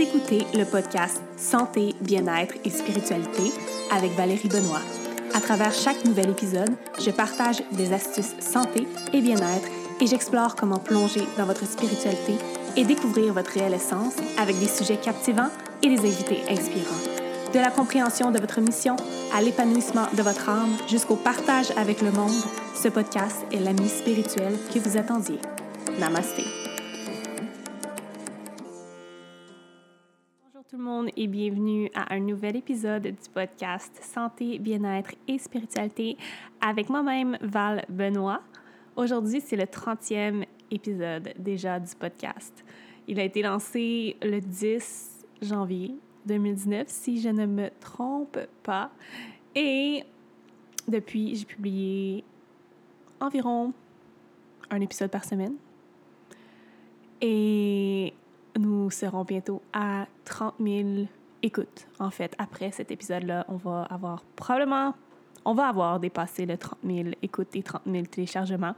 [0.00, 3.52] Écoutez le podcast Santé, bien-être et spiritualité
[3.90, 4.80] avec Valérie Benoît.
[5.34, 9.68] À travers chaque nouvel épisode, je partage des astuces santé et bien-être
[10.00, 12.32] et j'explore comment plonger dans votre spiritualité
[12.78, 15.50] et découvrir votre réelle essence avec des sujets captivants
[15.82, 17.52] et des invités inspirants.
[17.52, 18.96] De la compréhension de votre mission
[19.36, 22.42] à l'épanouissement de votre âme jusqu'au partage avec le monde,
[22.74, 25.38] ce podcast est l'ami spirituel que vous attendiez.
[25.98, 26.59] Namasté.
[31.20, 36.16] Et bienvenue à un nouvel épisode du podcast Santé, bien-être et spiritualité
[36.62, 38.40] avec moi-même Val Benoît.
[38.96, 42.64] Aujourd'hui, c'est le 30e épisode déjà du podcast.
[43.06, 48.90] Il a été lancé le 10 janvier 2019, si je ne me trompe pas.
[49.54, 50.02] Et
[50.88, 52.24] depuis, j'ai publié
[53.20, 53.74] environ
[54.70, 55.56] un épisode par semaine.
[57.20, 58.14] Et
[58.58, 60.88] nous serons bientôt à 30 000
[61.42, 61.86] écoutes.
[61.98, 64.94] En fait, après cet épisode-là, on va avoir probablement,
[65.44, 68.74] on va avoir dépassé le 30 000 écoutes et 30 000 téléchargements.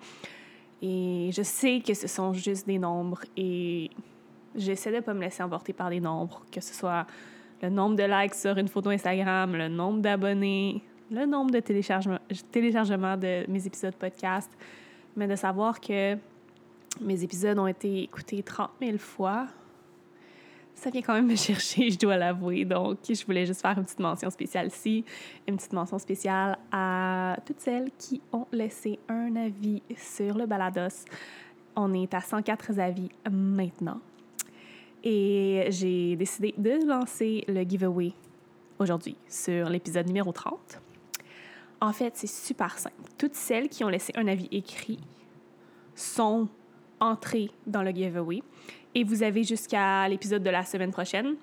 [0.81, 3.91] Et je sais que ce sont juste des nombres et
[4.55, 7.07] j'essaie de ne pas me laisser emporter par des nombres, que ce soit
[7.63, 12.19] le nombre de likes sur une photo Instagram, le nombre d'abonnés, le nombre de téléchargements,
[12.51, 14.51] téléchargements de mes épisodes podcast,
[15.17, 16.17] mais de savoir que
[17.01, 19.47] mes épisodes ont été écoutés 30 000 fois,
[20.75, 22.65] ça vient quand même me chercher, je dois l'avouer.
[22.65, 25.05] Donc, je voulais juste faire une petite mention spéciale ici,
[25.47, 31.05] une petite mention spéciale à toutes celles qui ont laissé un avis sur le balados.
[31.77, 34.01] On est à 104 avis maintenant.
[35.05, 38.13] Et j'ai décidé de lancer le giveaway
[38.79, 40.81] aujourd'hui sur l'épisode numéro 30.
[41.81, 42.95] En fait, c'est super simple.
[43.19, 45.01] Toutes celles qui ont laissé un avis écrit
[45.95, 46.49] sont
[47.01, 48.43] entrées dans le giveaway.
[48.95, 51.37] Et vous avez jusqu'à l'épisode de la semaine prochaine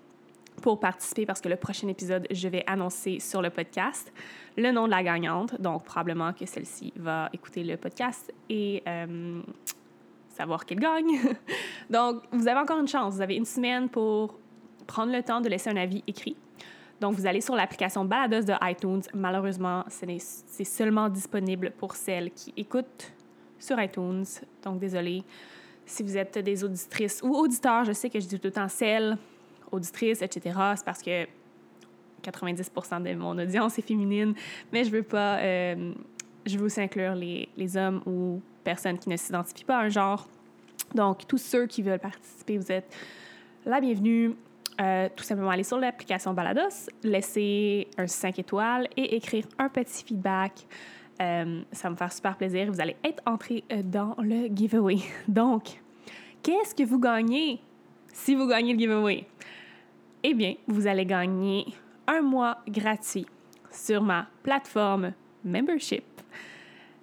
[0.62, 4.12] pour participer parce que le prochain épisode, je vais annoncer sur le podcast
[4.58, 5.60] le nom de la gagnante.
[5.60, 9.42] Donc, probablement que celle-ci va écouter le podcast et euh,
[10.30, 11.20] savoir qu'elle gagne.
[11.90, 13.16] Donc, vous avez encore une chance.
[13.16, 14.38] Vous avez une semaine pour
[14.86, 16.36] prendre le temps de laisser un avis écrit.
[17.00, 19.02] Donc, vous allez sur l'application Balados de iTunes.
[19.14, 23.14] Malheureusement, c'est seulement disponible pour celles qui écoutent
[23.58, 24.26] sur iTunes.
[24.64, 25.24] Donc, désolé.
[25.90, 28.70] Si vous êtes des auditrices ou auditeurs, je sais que je dis tout le temps
[28.70, 29.18] celles,
[29.72, 30.56] auditrices, etc.
[30.76, 31.26] C'est parce que
[32.22, 34.36] 90% de mon audience est féminine,
[34.72, 35.40] mais je veux pas.
[35.40, 35.94] Euh,
[36.46, 39.90] je veux aussi inclure les, les hommes ou personnes qui ne s'identifient pas à un
[39.90, 40.30] genre.
[40.94, 42.96] Donc, tous ceux qui veulent participer, vous êtes
[43.66, 44.36] la bienvenue.
[44.80, 50.06] Euh, tout simplement aller sur l'application Balados, laisser un 5 étoiles et écrire un petit
[50.06, 50.68] feedback.
[51.22, 52.72] Euh, ça va me faire super plaisir.
[52.72, 54.98] Vous allez être entré euh, dans le giveaway.
[55.28, 55.82] Donc,
[56.42, 57.62] qu'est-ce que vous gagnez
[58.14, 59.26] si vous gagnez le giveaway?
[60.24, 61.66] Eh bien, vous allez gagner
[62.08, 63.26] un mois gratuit
[63.72, 65.14] sur ma plateforme
[65.44, 66.04] Membership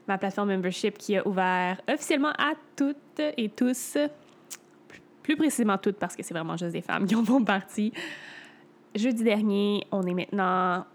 [0.06, 3.99] ma plateforme membership qui a ouvert officiellement à toutes et tous,
[5.22, 7.93] plus précisément toutes parce que c'est vraiment juste des femmes qui en font partie.
[8.94, 10.87] Jeudi dernier, on est maintenant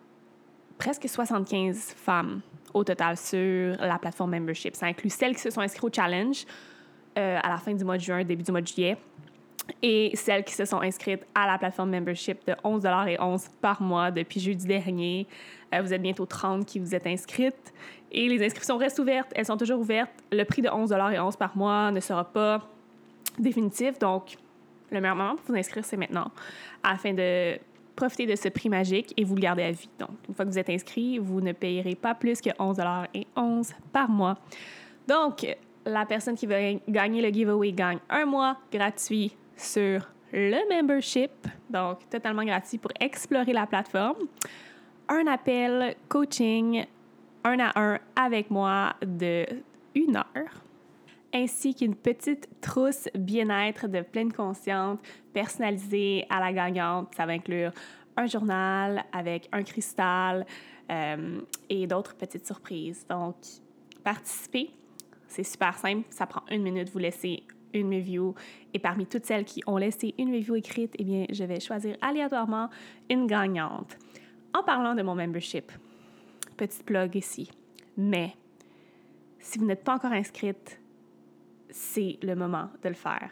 [0.78, 2.42] presque 75 femmes
[2.74, 4.76] au total sur la plateforme membership.
[4.76, 6.46] Ça inclut celles qui se sont inscrites au challenge
[7.18, 8.98] euh, à la fin du mois de juin, début du mois de juillet
[9.82, 13.82] et celles qui se sont inscrites à la plateforme membership de 11 et 11 par
[13.82, 15.28] mois depuis jeudi dernier.
[15.74, 17.74] Euh, vous êtes bientôt 30 qui vous êtes inscrites
[18.12, 19.32] et les inscriptions restent ouvertes.
[19.36, 20.12] Elles sont toujours ouvertes.
[20.32, 22.68] Le prix de 11 et 11 par mois ne sera pas
[23.40, 23.98] définitif.
[24.00, 24.38] Donc,
[24.92, 26.32] le meilleur moment pour vous inscrire, c'est maintenant
[26.84, 27.58] afin de
[27.96, 29.90] profiter de ce prix magique et vous le garder à vie.
[30.00, 32.78] Donc, une fois que vous êtes inscrit, vous ne payerez pas plus que 11
[33.14, 34.38] et 11 par mois.
[35.08, 35.46] Donc,
[35.86, 41.32] la personne qui veut gagner le giveaway gagne un mois gratuit sur le membership,
[41.70, 44.28] donc totalement gratuit pour explorer la plateforme.
[45.10, 46.86] Un appel coaching
[47.44, 49.46] un à un avec moi de
[49.96, 50.64] une heure
[51.34, 55.00] ainsi qu'une petite trousse bien-être de pleine conscience
[55.34, 57.14] personnalisée à la gagnante.
[57.16, 57.72] Ça va inclure
[58.18, 60.46] un journal avec un cristal
[60.90, 63.06] euh, et d'autres petites surprises.
[63.10, 63.36] Donc,
[64.04, 64.72] participez.
[65.28, 66.06] C'est super simple.
[66.10, 66.90] Ça prend une minute.
[66.90, 67.44] Vous laissez
[67.74, 68.36] une review.
[68.74, 71.96] Et parmi toutes celles qui ont laissé une review écrite, eh bien, je vais choisir
[72.02, 72.70] aléatoirement
[73.10, 73.98] une gagnante.
[74.54, 75.72] En parlant de mon membership,
[76.58, 77.50] petite plug ici.
[77.98, 78.36] Mais
[79.40, 80.81] si vous n'êtes pas encore inscrite,
[81.72, 83.30] c'est le moment de le faire.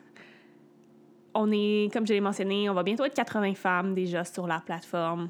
[1.33, 4.59] On est, comme je l'ai mentionné, on va bientôt être 80 femmes déjà sur la
[4.59, 5.29] plateforme.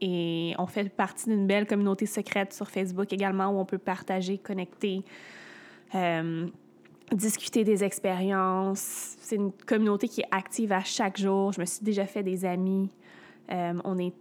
[0.00, 4.38] Et on fait partie d'une belle communauté secrète sur Facebook également où on peut partager,
[4.38, 5.02] connecter.
[5.94, 6.46] Euh,
[7.12, 9.16] discuter des expériences.
[9.20, 11.52] C'est une communauté qui est active à chaque jour.
[11.52, 12.90] Je me suis déjà fait des amis.
[13.50, 14.12] Euh, on est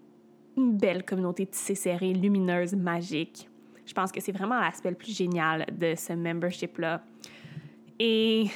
[0.55, 3.49] une belle communauté tissée serrée, lumineuse, magique.
[3.85, 7.01] Je pense que c'est vraiment l'aspect le plus génial de ce membership-là.
[7.99, 8.47] Et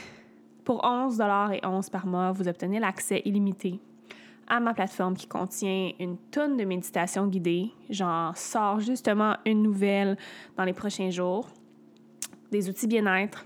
[0.64, 1.22] pour 11
[1.54, 3.80] et 11 par mois, vous obtenez l'accès illimité
[4.48, 7.72] à ma plateforme qui contient une tonne de méditations guidées.
[7.90, 10.18] J'en sors justement une nouvelle
[10.58, 11.48] dans les prochains jours.
[12.52, 13.46] Des outils bien-être,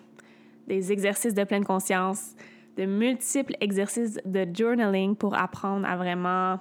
[0.67, 2.35] des exercices de pleine conscience,
[2.75, 6.59] de multiples exercices de journaling pour apprendre à vraiment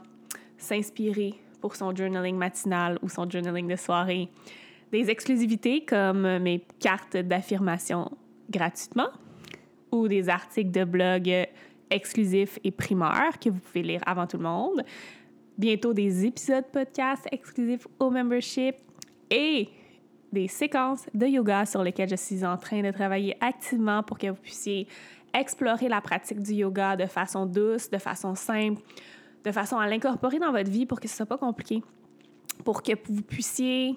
[0.59, 4.29] s'inspirer pour son journaling matinal ou son journaling de soirée.
[4.93, 8.11] Des exclusivités comme mes cartes d'affirmation
[8.51, 9.09] gratuitement
[10.09, 11.31] des articles de blog
[11.91, 14.83] exclusifs et primeurs que vous pouvez lire avant tout le monde.
[15.57, 18.75] Bientôt des épisodes podcast exclusifs au membership
[19.31, 19.69] et
[20.33, 24.27] des séquences de yoga sur lesquelles je suis en train de travailler activement pour que
[24.27, 24.89] vous puissiez
[25.33, 28.83] explorer la pratique du yoga de façon douce, de façon simple,
[29.45, 31.83] de façon à l'incorporer dans votre vie pour que ce soit pas compliqué,
[32.65, 33.97] pour que vous puissiez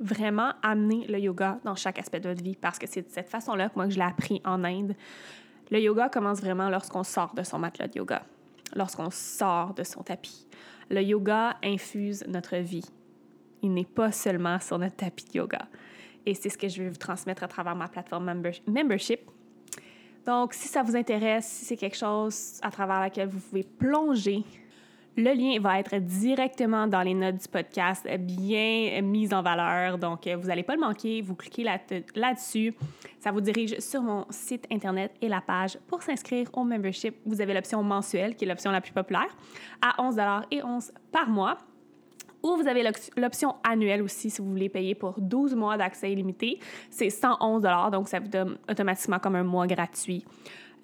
[0.00, 3.28] vraiment amener le yoga dans chaque aspect de votre vie parce que c'est de cette
[3.28, 4.94] façon-là que moi je l'ai appris en Inde.
[5.70, 8.22] Le yoga commence vraiment lorsqu'on sort de son matelas de yoga,
[8.74, 10.46] lorsqu'on sort de son tapis.
[10.90, 12.84] Le yoga infuse notre vie.
[13.62, 15.68] Il n'est pas seulement sur notre tapis de yoga.
[16.24, 19.20] Et c'est ce que je vais vous transmettre à travers ma plateforme membership.
[20.24, 24.44] Donc, si ça vous intéresse, si c'est quelque chose à travers laquelle vous pouvez plonger,
[25.18, 29.98] le lien va être directement dans les notes du podcast, bien mis en valeur.
[29.98, 31.22] Donc, vous n'allez pas le manquer.
[31.22, 32.72] Vous cliquez là-dessus.
[33.18, 37.16] ça vous dirige sur mon site Internet et la page pour s'inscrire au membership.
[37.26, 39.36] Vous avez l'option mensuelle, qui est l'option la plus populaire,
[39.82, 40.20] à 11
[40.52, 41.58] et 11 par mois.
[42.44, 46.60] Ou vous avez l'option annuelle aussi si vous voulez payer pour 12 mois d'accès illimité.
[46.90, 50.24] C'est 111 donc ça vous donne automatiquement comme un mois gratuit.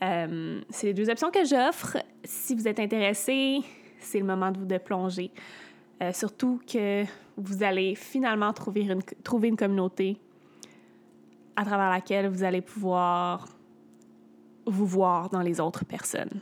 [0.02, 1.98] Euh, c'est les deux options que j'offre.
[2.24, 3.60] Si vous êtes intéressé,
[4.04, 5.30] c'est le moment de, de plonger.
[6.02, 7.04] Euh, surtout que
[7.36, 10.18] vous allez finalement trouver une, trouver une communauté
[11.56, 13.46] à travers laquelle vous allez pouvoir
[14.66, 16.40] vous voir dans les autres personnes.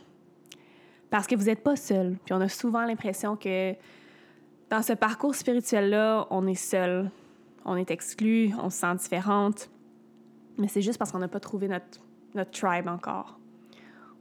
[1.10, 2.16] Parce que vous n'êtes pas seul.
[2.24, 3.74] Puis on a souvent l'impression que
[4.70, 7.10] dans ce parcours spirituel-là, on est seul,
[7.64, 9.70] on est exclu, on se sent différente.
[10.56, 12.00] Mais c'est juste parce qu'on n'a pas trouvé notre,
[12.34, 13.38] notre tribe encore.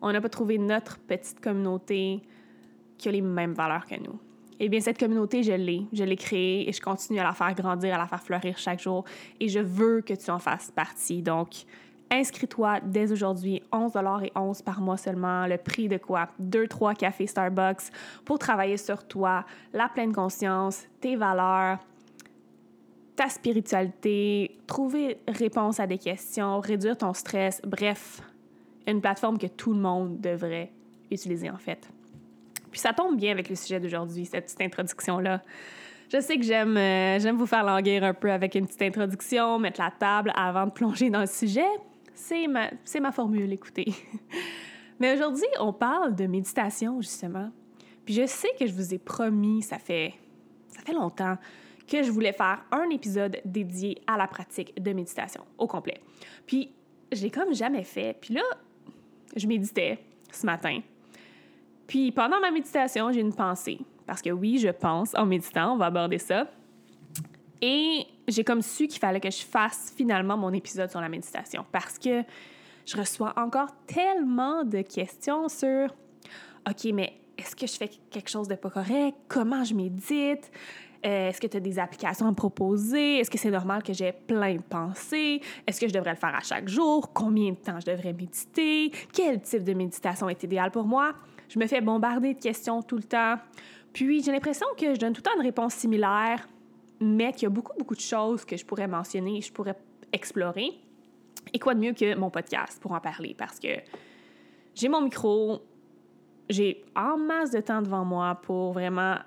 [0.01, 2.21] On n'a pas trouvé notre petite communauté
[3.01, 4.18] qui a les mêmes valeurs que nous.
[4.59, 5.88] Eh bien, cette communauté, je l'ai.
[5.92, 8.80] Je l'ai créée et je continue à la faire grandir, à la faire fleurir chaque
[8.80, 9.03] jour.
[9.39, 11.24] Et je veux que tu en fasses partie.
[11.24, 11.65] Donc,
[12.12, 13.92] inscris-toi dès aujourd'hui, 11
[14.24, 15.48] et 11 par mois seulement.
[15.48, 16.30] Le prix de quoi?
[16.39, 17.89] 2-3 cafés Starbucks
[18.24, 21.80] pour travailler sur toi, la pleine conscience, tes valeurs,
[23.15, 27.62] ta spiritualité, trouver réponse à des questions, réduire ton stress.
[27.65, 28.21] Bref,
[28.86, 30.71] une plateforme que tout le monde devrait
[31.09, 31.89] utiliser en fait.
[32.71, 35.41] Puis ça tombe bien avec le sujet d'aujourd'hui, cette petite introduction-là.
[36.12, 39.59] Je sais que j'aime euh, j'aime vous faire languir un peu avec une petite introduction,
[39.59, 41.69] mettre la table avant de plonger dans le sujet.
[42.13, 42.69] C'est ma,
[43.00, 43.94] ma formule, écoutez.
[45.00, 47.50] Mais aujourd'hui, on parle de méditation, justement.
[48.06, 50.13] Puis je sais que je vous ai promis, ça fait,
[50.67, 51.38] ça fait longtemps,
[51.88, 56.01] que je voulais faire un épisode dédié à la pratique de méditation au complet.
[56.46, 56.72] Puis
[57.12, 58.17] je l'ai comme jamais fait.
[58.19, 58.43] Puis là,
[59.36, 60.00] je méditais
[60.31, 60.81] ce matin.
[61.91, 63.77] Puis pendant ma méditation, j'ai une pensée.
[64.07, 66.48] Parce que oui, je pense en méditant, on va aborder ça.
[67.62, 71.65] Et j'ai comme su qu'il fallait que je fasse finalement mon épisode sur la méditation.
[71.69, 72.24] Parce que
[72.86, 75.93] je reçois encore tellement de questions sur
[76.65, 79.17] OK, mais est-ce que je fais quelque chose de pas correct?
[79.27, 80.50] Comment je médite?
[81.05, 83.17] Euh, est-ce que tu as des applications à proposer?
[83.17, 85.41] Est-ce que c'est normal que j'ai plein de pensées?
[85.67, 87.12] Est-ce que je devrais le faire à chaque jour?
[87.12, 88.93] Combien de temps je devrais méditer?
[89.12, 91.15] Quel type de méditation est idéal pour moi?
[91.51, 93.36] Je me fais bombarder de questions tout le temps.
[93.91, 96.48] Puis j'ai l'impression que je donne tout le temps une réponse similaire,
[97.01, 99.75] mais qu'il y a beaucoup, beaucoup de choses que je pourrais mentionner et je pourrais
[100.13, 100.72] explorer.
[101.53, 103.36] Et quoi de mieux que mon podcast pour en parler?
[103.38, 103.67] Parce que
[104.75, 105.62] j'ai mon micro,
[106.50, 109.17] j'ai en masse de temps devant moi pour vraiment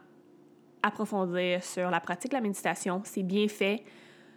[0.83, 3.03] approfondir sur la pratique de la méditation.
[3.05, 3.85] C'est bien fait.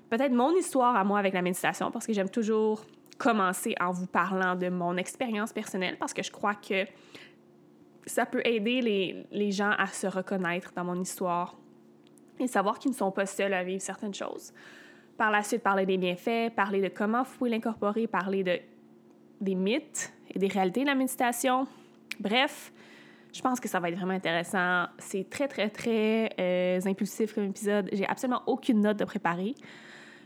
[0.10, 2.84] Peut-être mon histoire à moi avec la méditation, parce que j'aime toujours
[3.18, 6.86] commencer en vous parlant de mon expérience personnelle, parce que je crois que
[8.08, 11.58] ça peut aider les, les, gens à se reconnaître dans mon histoire
[12.40, 14.54] et savoir qu'ils ne sont pas seuls à vivre certaines choses.
[15.18, 18.60] Par la suite, parler des bienfaits, parler de comment vous pouvez l'incorporer, parler de,
[19.42, 21.68] des mythes et des réalités de la méditation.
[22.20, 22.72] Bref,
[23.34, 24.86] je pense que ça va être vraiment intéressant.
[25.00, 27.90] C'est très, très, très euh, impulsif comme épisode.
[27.92, 29.56] J'ai absolument aucune note de préparer.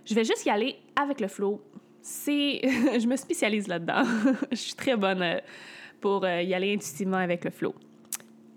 [0.06, 1.62] Je vais juste y aller avec le flow.
[2.02, 2.62] c'est...
[3.00, 4.04] je me spécialise là-dedans.
[4.52, 5.40] je suis très bonne euh,
[6.02, 7.74] pour euh, y aller intuitivement avec le flow.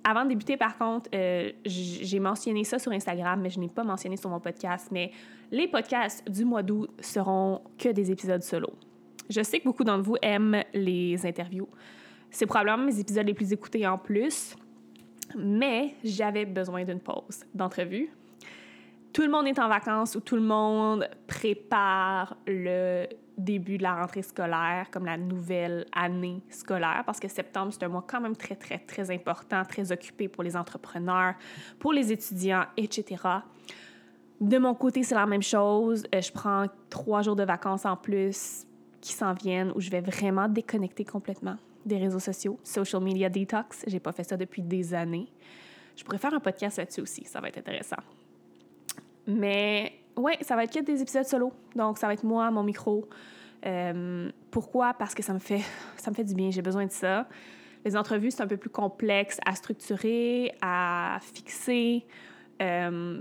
[0.02, 3.84] Avant de débuter, par contre, euh, j'ai mentionné ça sur Instagram, mais je n'ai pas
[3.84, 4.88] mentionné sur mon podcast.
[4.90, 5.12] Mais
[5.50, 8.68] les podcasts du mois d'août seront que des épisodes solo.
[9.30, 11.68] Je sais que beaucoup d'entre vous aiment les interviews.
[12.30, 14.56] C'est probablement mes épisodes les plus écoutés en plus,
[15.38, 18.10] mais j'avais besoin d'une pause d'entrevue.
[19.14, 23.06] Tout le monde est en vacances ou tout le monde prépare le
[23.38, 27.88] début de la rentrée scolaire, comme la nouvelle année scolaire, parce que septembre, c'est un
[27.88, 31.34] mois quand même très, très, très important, très occupé pour les entrepreneurs,
[31.78, 33.22] pour les étudiants, etc.
[34.40, 36.02] De mon côté, c'est la même chose.
[36.12, 38.66] Euh, je prends trois jours de vacances en plus
[39.00, 41.56] qui s'en viennent où je vais vraiment déconnecter complètement
[41.86, 42.58] des réseaux sociaux.
[42.64, 45.28] Social media detox, j'ai pas fait ça depuis des années.
[45.94, 48.02] Je pourrais faire un podcast là-dessus aussi, ça va être intéressant.
[49.26, 51.52] Mais ouais, ça va être que des épisodes solo.
[51.74, 53.08] Donc, ça va être moi, mon micro.
[53.66, 54.94] Euh, pourquoi?
[54.94, 55.62] Parce que ça me fait,
[55.96, 56.50] ça me fait du bien.
[56.50, 57.26] J'ai besoin de ça.
[57.84, 62.06] Les entrevues, c'est un peu plus complexe à structurer, à fixer.
[62.62, 63.20] Euh,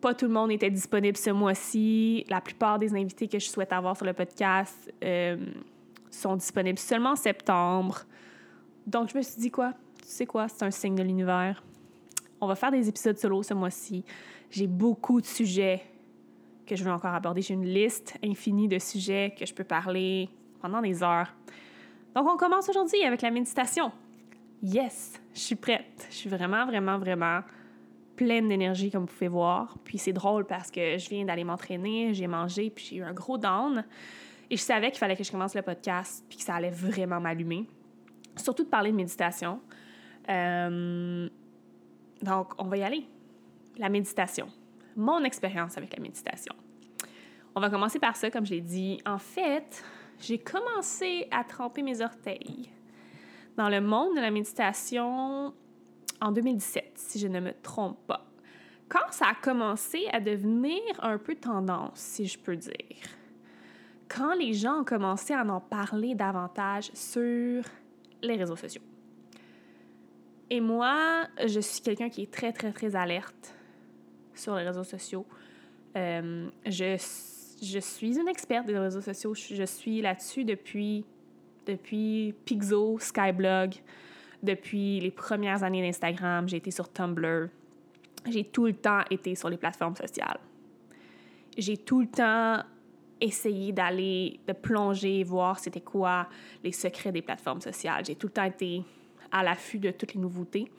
[0.00, 2.24] pas tout le monde était disponible ce mois-ci.
[2.28, 5.36] La plupart des invités que je souhaite avoir sur le podcast euh,
[6.10, 8.00] sont disponibles seulement en septembre.
[8.86, 9.74] Donc, je me suis dit quoi?
[10.02, 10.48] Tu sais quoi?
[10.48, 11.62] C'est un signe de l'univers.
[12.40, 14.04] On va faire des épisodes solo ce mois-ci.
[14.50, 15.82] J'ai beaucoup de sujets
[16.66, 17.42] que je veux encore aborder.
[17.42, 20.28] J'ai une liste infinie de sujets que je peux parler
[20.60, 21.34] pendant des heures.
[22.14, 23.92] Donc, on commence aujourd'hui avec la méditation.
[24.62, 26.06] Yes, je suis prête.
[26.10, 27.40] Je suis vraiment, vraiment, vraiment
[28.16, 29.78] pleine d'énergie, comme vous pouvez voir.
[29.84, 33.14] Puis c'est drôle parce que je viens d'aller m'entraîner, j'ai mangé, puis j'ai eu un
[33.14, 33.84] gros down.
[34.50, 37.20] Et je savais qu'il fallait que je commence le podcast, puis que ça allait vraiment
[37.20, 37.66] m'allumer.
[38.36, 39.60] Surtout de parler de méditation.
[40.28, 41.28] Euh,
[42.20, 43.06] donc, on va y aller.
[43.80, 44.46] La méditation
[44.96, 46.54] mon expérience avec la méditation.
[47.54, 49.00] On va commencer par ça, comme je l'ai dit.
[49.06, 49.82] En fait,
[50.20, 52.70] j'ai commencé à tremper mes orteils
[53.56, 55.52] dans le monde de la méditation
[56.20, 58.26] en 2017, si je ne me trompe pas.
[58.88, 62.74] Quand ça a commencé à devenir un peu tendance, si je peux dire.
[64.08, 67.62] Quand les gens ont commencé à en parler davantage sur
[68.22, 68.82] les réseaux sociaux.
[70.50, 73.54] Et moi, je suis quelqu'un qui est très, très, très alerte
[74.40, 75.26] sur les réseaux sociaux.
[75.96, 76.96] Euh, je,
[77.62, 79.34] je, suis une experte des réseaux sociaux.
[79.34, 81.04] Je, suis là-dessus depuis,
[81.66, 83.74] depuis Pixo, Skyblog,
[84.42, 86.48] depuis les premières années d'Instagram.
[86.48, 87.48] J'ai été sur Tumblr.
[88.28, 90.38] J'ai tout le temps été sur les plateformes sociales.
[91.56, 92.62] J'ai tout le temps
[93.20, 96.28] essayé d'aller, de plonger, voir c'était quoi
[96.64, 98.04] les secrets des plateformes sociales.
[98.04, 98.82] J'ai tout le temps été
[99.30, 100.70] à l'affût de toutes les nouveautés.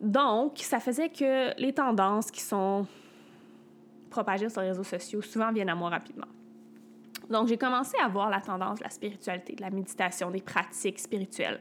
[0.00, 2.86] Donc, ça faisait que les tendances qui sont
[4.10, 6.26] propagées sur les réseaux sociaux souvent viennent à moi rapidement.
[7.30, 10.98] Donc, j'ai commencé à voir la tendance de la spiritualité, de la méditation, des pratiques
[10.98, 11.60] spirituelles.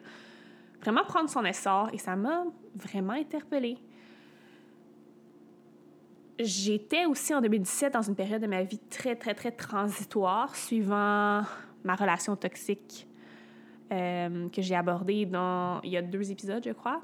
[0.81, 2.43] Vraiment prendre son essor et ça m'a
[2.75, 3.77] vraiment interpellée.
[6.39, 11.43] J'étais aussi en 2017 dans une période de ma vie très, très, très transitoire, suivant
[11.83, 13.07] ma relation toxique
[13.91, 17.01] euh, que j'ai abordée dans, il y a deux épisodes, je crois.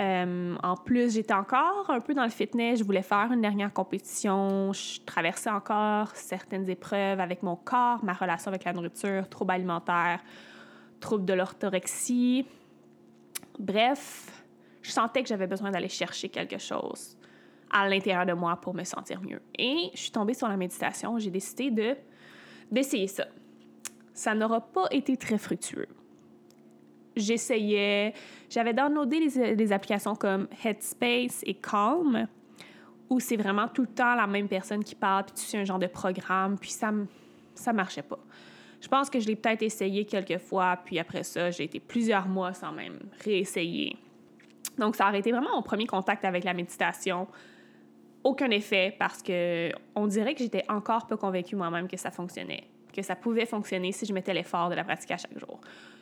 [0.00, 2.78] Euh, en plus, j'étais encore un peu dans le fitness.
[2.78, 4.72] Je voulais faire une dernière compétition.
[4.72, 10.20] Je traversais encore certaines épreuves avec mon corps, ma relation avec la nourriture, troubles alimentaires,
[11.00, 12.46] troubles de l'orthorexie.
[13.58, 14.42] Bref,
[14.80, 17.18] je sentais que j'avais besoin d'aller chercher quelque chose
[17.70, 19.42] à l'intérieur de moi pour me sentir mieux.
[19.58, 21.18] Et je suis tombée sur la méditation.
[21.18, 21.96] J'ai décidé de
[22.70, 23.26] d'essayer ça.
[24.14, 25.88] Ça n'aura pas été très fructueux
[27.16, 28.14] j'essayais.
[28.48, 32.26] J'avais downloadé des, applications comme Headspace et Calm,
[33.08, 35.64] où c'est vraiment tout le temps la même personne qui parle, puis tu suis un
[35.64, 36.92] genre de programme, puis ça
[37.54, 38.18] ça marchait pas.
[38.80, 42.26] Je pense que je l'ai peut-être essayé quelques fois, puis après ça, j'ai été plusieurs
[42.26, 43.96] mois sans même réessayer.
[44.78, 47.28] Donc, ça a été vraiment mon premier contact avec la méditation.
[48.24, 52.64] Aucun effet parce que on dirait que j'étais encore pas convaincue moi-même que ça fonctionnait,
[52.94, 55.60] que ça pouvait fonctionner si je mettais l'effort de la pratiquer à chaque jour.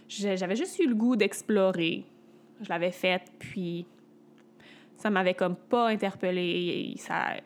[0.08, 2.04] J'avais juste eu le goût d'explorer.
[2.60, 3.86] Je l'avais faite, puis
[4.96, 6.94] ça m'avait comme pas interpellée.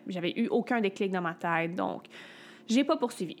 [0.07, 2.05] J'avais eu aucun déclic dans ma tête, donc
[2.67, 3.35] j'ai pas poursuivi.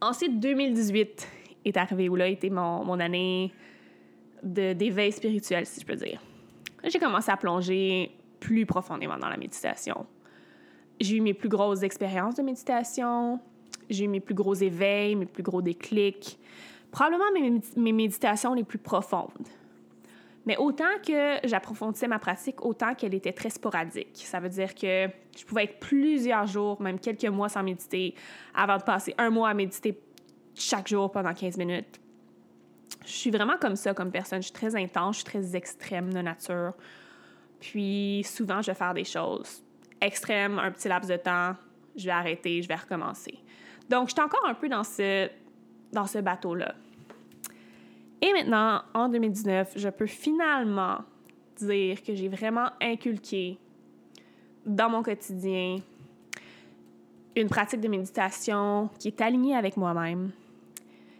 [0.00, 1.28] Ensuite, 2018
[1.64, 3.52] est arrivé, où là était mon, mon année
[4.42, 6.20] d'éveil spirituel, si je peux dire.
[6.84, 10.06] J'ai commencé à plonger plus profondément dans la méditation.
[11.00, 13.40] J'ai eu mes plus grosses expériences de méditation,
[13.90, 16.38] j'ai eu mes plus gros éveils, mes plus gros déclics
[16.96, 19.46] probablement mes, méditations les plus profondes.
[20.46, 24.22] Mais autant que j'approfondissais ma pratique, autant qu'elle était très sporadique.
[24.24, 28.14] Ça veut dire que je pouvais être plusieurs jours, même quelques mois sans méditer,
[28.54, 30.00] avant de passer un mois à méditer
[30.54, 32.00] chaque jour pendant 15 minutes.
[33.04, 34.40] Je suis vraiment comme ça comme personne.
[34.40, 36.72] Je suis très intense, je suis très extrême de nature.
[37.60, 39.62] Puis souvent, je vais faire des choses
[40.00, 41.56] extrêmes, un petit laps de temps,
[41.94, 43.34] je vais arrêter, je vais recommencer.
[43.90, 45.28] Donc, je suis encore un peu dans ce,
[45.92, 46.74] dans ce bateau-là.
[48.22, 50.98] Et maintenant, en 2019, je peux finalement
[51.56, 53.58] dire que j'ai vraiment inculqué
[54.64, 55.78] dans mon quotidien
[57.34, 60.32] une pratique de méditation qui est alignée avec moi-même,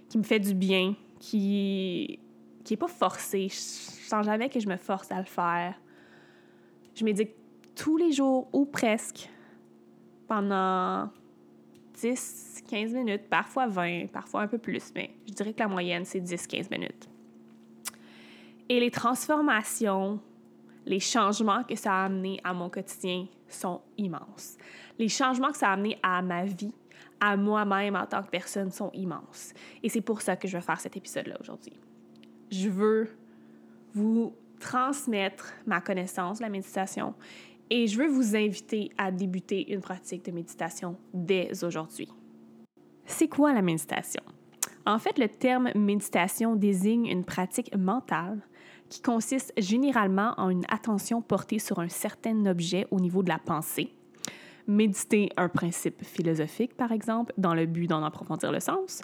[0.09, 2.19] qui me fait du bien, qui
[2.65, 3.49] qui est pas forcée.
[3.49, 5.75] Je sens jamais que je me force à le faire.
[6.95, 7.31] Je médite
[7.77, 9.31] tous les jours ou presque
[10.27, 11.09] pendant
[12.01, 16.05] 10, 15 minutes, parfois 20, parfois un peu plus, mais je dirais que la moyenne,
[16.05, 17.09] c'est 10-15 minutes.
[18.69, 20.21] Et les transformations,
[20.85, 24.57] les changements que ça a amené à mon quotidien sont immenses.
[24.99, 26.73] Les changements que ça a amené à ma vie,
[27.21, 29.53] à moi-même en tant que personne, sont immenses.
[29.83, 31.79] Et c'est pour ça que je vais faire cet épisode-là aujourd'hui.
[32.51, 33.09] Je veux
[33.95, 37.15] vous transmettre ma connaissance la méditation
[37.71, 42.09] et je veux vous inviter à débuter une pratique de méditation dès aujourd'hui.
[43.07, 44.23] C'est quoi la méditation?
[44.85, 48.41] En fait, le terme méditation désigne une pratique mentale
[48.89, 53.39] qui consiste généralement en une attention portée sur un certain objet au niveau de la
[53.39, 53.93] pensée.
[54.69, 59.03] Méditer un principe philosophique, par exemple, dans le but d'en approfondir le sens,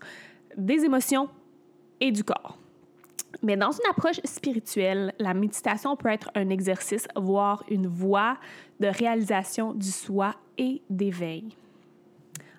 [0.56, 1.28] des émotions
[2.00, 2.58] et du corps.
[3.40, 8.36] Mais dans une approche spirituelle, la méditation peut être un exercice, voire une voie
[8.80, 11.56] de réalisation du soi et d'éveil.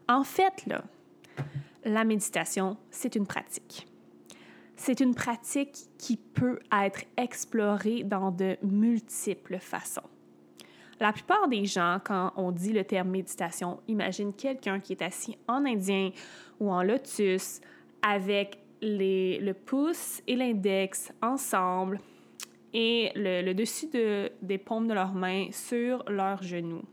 [0.10, 0.66] En fait,
[1.86, 3.88] la méditation, c'est une pratique.
[4.76, 10.02] C'est une pratique qui peut être explorée dans de multiples façons.
[11.00, 15.38] La plupart des gens, quand on dit le terme méditation, imaginent quelqu'un qui est assis
[15.48, 16.12] en indien
[16.60, 17.62] ou en lotus
[18.02, 22.00] avec le pouce et l'index ensemble
[22.74, 26.84] et le, dessus des paumes de leurs mains sur leurs genoux.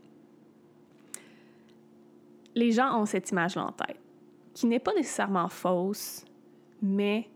[2.53, 3.97] Les gens ont cette image-là en tête,
[4.53, 6.25] qui n'est pas nécessairement fausse,
[6.81, 7.27] mais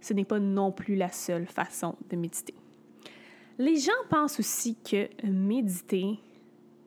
[0.00, 2.54] ce n'est pas non plus la seule façon de méditer.
[3.58, 6.18] Les gens pensent aussi que méditer,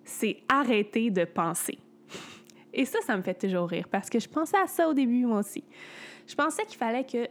[0.04, 1.80] c'est arrêter de penser.
[2.74, 5.26] Et ça, ça me fait toujours rire parce que je pensais à ça au début,
[5.26, 5.64] moi aussi.
[6.28, 7.28] Je pensais qu'il fallait que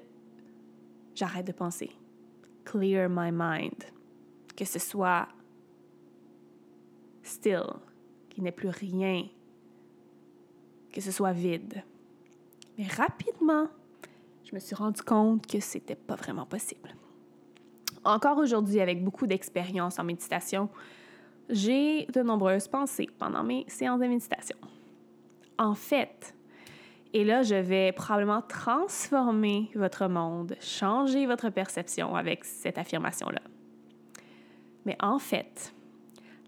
[1.14, 1.90] j'arrête de penser.
[2.64, 3.84] Clear my mind.
[4.56, 5.28] Que ce soit
[7.22, 7.64] still,
[8.28, 9.24] qu'il n'y ait plus rien,
[10.92, 11.84] que ce soit vide.
[12.76, 13.68] Mais rapidement,
[14.44, 16.94] je me suis rendu compte que c'était pas vraiment possible.
[18.04, 20.68] Encore aujourd'hui, avec beaucoup d'expérience en méditation,
[21.50, 24.56] j'ai de nombreuses pensées pendant mes séances de méditation.
[25.58, 26.34] En fait,
[27.12, 33.40] et là, je vais probablement transformer votre monde, changer votre perception avec cette affirmation-là.
[34.84, 35.74] Mais en fait,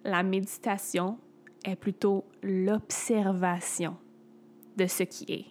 [0.04, 1.18] la méditation
[1.64, 3.96] est plutôt l'observation
[4.76, 5.46] de ce qui est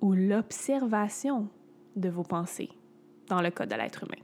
[0.00, 1.48] ou l'observation
[1.96, 2.70] de vos pensées
[3.28, 4.22] dans le cas de l'être humain.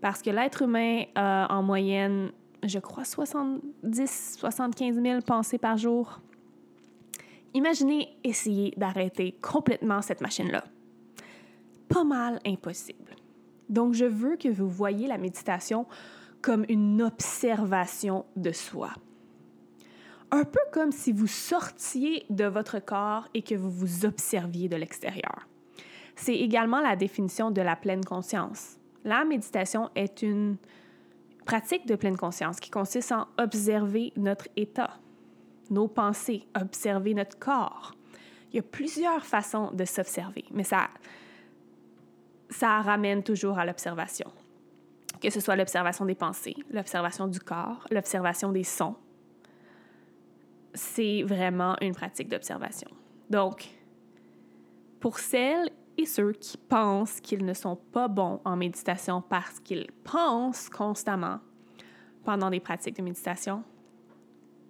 [0.00, 2.32] Parce que l'être humain a en moyenne,
[2.64, 6.20] je crois, 70-75 000 pensées par jour.
[7.54, 10.64] Imaginez essayer d'arrêter complètement cette machine-là.
[11.88, 13.16] Pas mal impossible.
[13.68, 15.86] Donc, je veux que vous voyez la méditation
[16.42, 18.90] comme une observation de soi.
[20.30, 24.76] Un peu comme si vous sortiez de votre corps et que vous vous observiez de
[24.76, 25.48] l'extérieur.
[26.14, 28.76] C'est également la définition de la pleine conscience.
[29.04, 30.56] La méditation est une
[31.46, 35.00] pratique de pleine conscience qui consiste en observer notre état,
[35.70, 37.94] nos pensées, observer notre corps.
[38.52, 40.88] Il y a plusieurs façons de s'observer, mais ça,
[42.50, 44.30] ça ramène toujours à l'observation.
[45.22, 48.96] Que ce soit l'observation des pensées, l'observation du corps, l'observation des sons.
[50.74, 52.90] C'est vraiment une pratique d'observation.
[53.28, 53.68] Donc,
[54.98, 59.90] pour celles et ceux qui pensent qu'ils ne sont pas bons en méditation parce qu'ils
[60.04, 61.38] pensent constamment
[62.24, 63.62] pendant des pratiques de méditation,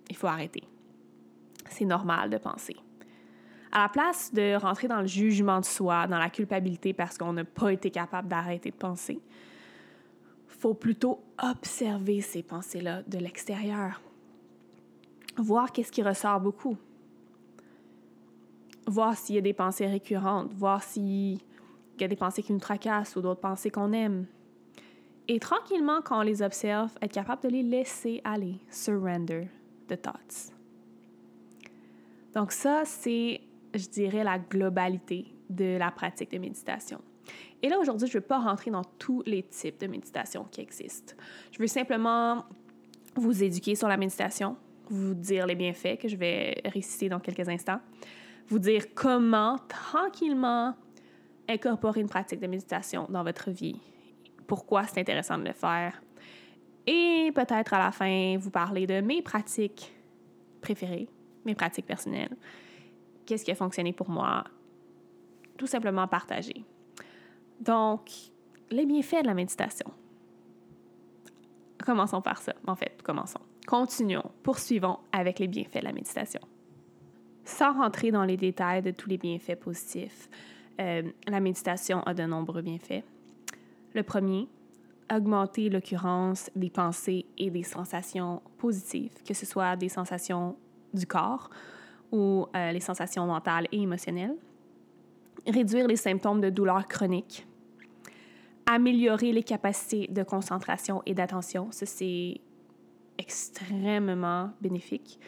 [0.09, 0.65] il faut arrêter
[1.71, 2.77] c'est normal de penser.
[3.73, 7.33] À la place de rentrer dans le jugement de soi, dans la culpabilité parce qu'on
[7.33, 9.21] n'a pas été capable d'arrêter de penser,
[10.61, 14.01] faut plutôt observer ces pensées-là de l'extérieur.
[15.37, 16.77] Voir qu'est-ce qui ressort beaucoup.
[18.87, 21.39] Voir s'il y a des pensées récurrentes, voir s'il
[21.99, 24.27] y a des pensées qui nous tracassent ou d'autres pensées qu'on aime.
[25.29, 29.49] Et tranquillement, quand on les observe, être capable de les laisser aller, surrender
[29.89, 30.53] the thoughts.
[32.35, 33.41] Donc ça, c'est,
[33.75, 37.01] je dirais, la globalité de la pratique de méditation.
[37.63, 40.61] Et là, aujourd'hui, je ne veux pas rentrer dans tous les types de méditation qui
[40.61, 41.15] existent.
[41.53, 42.45] Je veux simplement
[43.17, 44.57] vous éduquer sur la méditation,
[44.89, 47.81] vous dire les bienfaits que je vais réciter dans quelques instants,
[48.49, 50.75] vous dire comment tranquillement
[51.49, 53.77] incorporer une pratique de méditation dans votre vie,
[54.47, 56.01] pourquoi c'est intéressant de le faire,
[56.87, 59.93] et peut-être à la fin vous parler de mes pratiques
[60.61, 61.09] préférées,
[61.45, 62.37] mes pratiques personnelles,
[63.27, 64.45] qu'est-ce qui a fonctionné pour moi,
[65.57, 66.65] tout simplement partager.
[67.61, 68.11] Donc,
[68.71, 69.87] les bienfaits de la méditation.
[71.85, 72.55] Commençons par ça.
[72.67, 73.41] En fait, commençons.
[73.67, 76.41] Continuons, poursuivons avec les bienfaits de la méditation.
[77.45, 80.29] Sans rentrer dans les détails de tous les bienfaits positifs,
[80.81, 83.05] euh, la méditation a de nombreux bienfaits.
[83.95, 84.49] Le premier,
[85.13, 90.57] augmenter l'occurrence des pensées et des sensations positives, que ce soit des sensations
[90.95, 91.51] du corps
[92.13, 94.37] ou euh, les sensations mentales et émotionnelles.
[95.47, 97.47] Réduire les symptômes de douleur chronique.
[98.67, 101.69] Améliorer les capacités de concentration et d'attention.
[101.71, 102.41] Ça, c'est
[103.19, 105.19] extrêmement bénéfique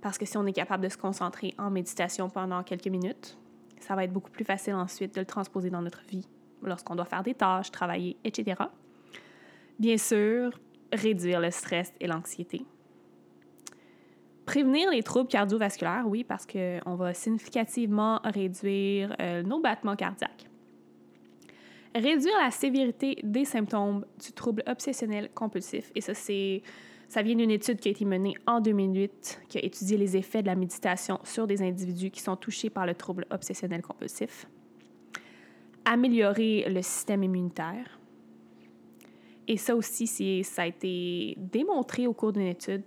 [0.00, 3.36] parce que si on est capable de se concentrer en méditation pendant quelques minutes,
[3.80, 6.28] ça va être beaucoup plus facile ensuite de le transposer dans notre vie
[6.62, 8.62] lorsqu'on doit faire des tâches, travailler, etc.
[9.78, 10.58] Bien sûr,
[10.92, 12.64] réduire le stress et l'anxiété.
[14.46, 20.46] Prévenir les troubles cardiovasculaires, oui, parce qu'on va significativement réduire euh, nos battements cardiaques.
[21.94, 25.90] Réduire la sévérité des symptômes du trouble obsessionnel compulsif.
[25.96, 26.62] Et ça, c'est
[27.08, 30.42] ça vient d'une étude qui a été menée en 2008 qui a étudié les effets
[30.42, 34.46] de la méditation sur des individus qui sont touchés par le trouble obsessionnel compulsif.
[35.84, 37.98] Améliorer le système immunitaire.
[39.48, 42.82] Et ça aussi, ça a été démontré au cours d'une étude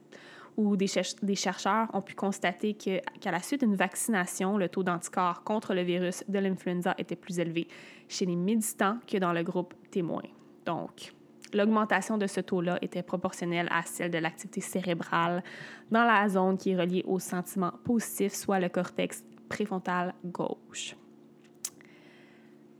[0.59, 0.87] où des,
[1.35, 6.25] chercheurs ont pu constater qu'à la suite d'une vaccination, le taux d'anticorps contre le virus
[6.27, 7.69] de l'influenza était plus élevé
[8.09, 10.23] chez les méditants que dans le groupe témoin.
[10.65, 11.13] Donc,
[11.51, 15.43] L'augmentation de ce taux-là était proportionnelle à celle de l'activité cérébrale
[15.89, 20.95] dans la zone qui est reliée au sentiment positif, soit le cortex préfrontal gauche.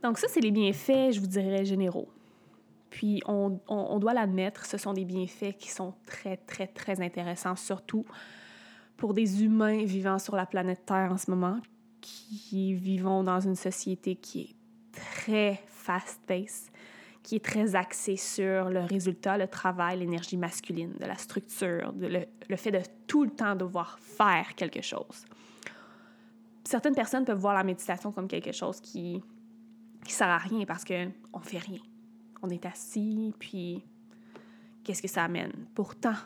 [0.04, 2.08] Donc ça, c'est les bienfaits, je vous dirais, généraux.
[2.90, 8.04] Puis on, doit l'admettre, ce sont des bienfaits qui sont très, très, très intéressants, surtout
[8.96, 11.60] pour des humains vivant sur la planète Terre en ce moment,
[12.00, 14.56] qui vivons dans une société qui est
[14.92, 16.70] très fast-paced
[17.22, 22.06] qui est très axé sur le résultat, le travail, l'énergie masculine, de la structure, de
[22.48, 25.26] le, fait de tout le temps devoir faire quelque chose.
[26.64, 29.22] Certaines personnes peuvent voir la méditation comme quelque chose qui
[30.04, 31.80] qui sert à rien parce que on fait rien.
[32.42, 33.84] On est assis, puis
[34.84, 35.52] qu'est-ce que ça amène?
[35.74, 36.16] Pourtant,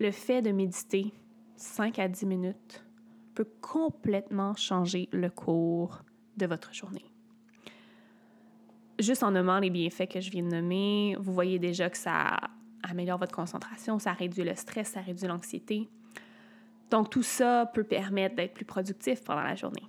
[0.00, 1.12] le fait de méditer
[1.56, 2.84] 5 à 10 minutes
[3.34, 6.02] peut complètement changer le cours
[6.36, 7.14] de votre journée
[8.98, 12.38] juste en nommant les bienfaits que je viens de nommer, vous voyez déjà que ça
[12.82, 15.88] améliore votre concentration, ça réduit le stress, ça réduit l'anxiété.
[16.90, 19.82] Donc tout ça peut permettre d'être plus productif pendant la journée.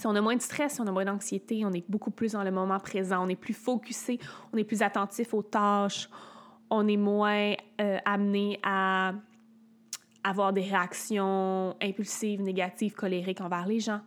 [0.00, 2.32] Si on a moins de stress, si on a moins d'anxiété, on est beaucoup plus
[2.32, 4.18] dans le moment présent, on est plus focusé,
[4.52, 6.08] on est plus attentif aux tâches,
[6.70, 9.12] on est moins euh, amené à
[10.24, 14.00] avoir des réactions impulsives, négatives, colériques envers les gens.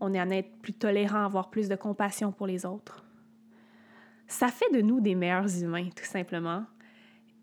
[0.00, 3.06] On est à être plus tolérant, avoir plus de compassion pour les autres
[4.28, 6.64] ça fait de nous des meilleurs humains, tout simplement.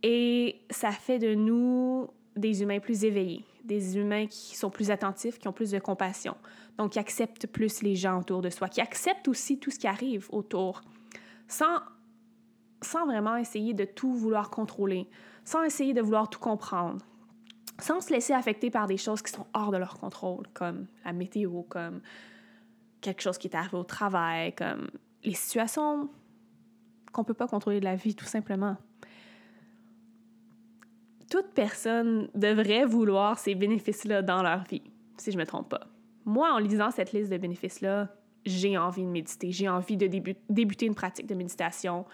[0.01, 5.37] Et ça fait de nous des humains plus éveillés, des humains qui sont plus attentifs,
[5.39, 6.35] qui ont plus de compassion,
[6.77, 9.87] donc qui acceptent plus les gens autour de soi, qui acceptent aussi tout ce qui
[9.87, 10.81] arrive autour,
[11.47, 11.79] sans,
[12.81, 15.07] sans vraiment essayer de tout vouloir contrôler,
[15.45, 17.05] sans essayer de vouloir tout comprendre,
[17.79, 21.13] sans se laisser affecter par des choses qui sont hors de leur contrôle, comme la
[21.13, 22.01] météo, comme
[23.01, 24.89] quelque chose qui est arrivé au travail, comme
[25.23, 26.09] les situations
[27.11, 28.77] qu'on ne peut pas contrôler de la vie, tout simplement.
[31.29, 34.83] Toute personne devrait vouloir ces bénéfices-là dans leur vie,
[35.17, 35.92] si je ne me trompe pas.
[36.25, 38.09] Moi, en lisant cette liste de bénéfices-là,
[38.45, 40.07] j'ai envie de méditer, j'ai envie de
[40.49, 42.05] débuter une pratique de méditation.